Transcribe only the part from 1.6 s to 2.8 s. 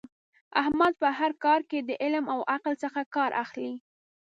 کې له علم او عقل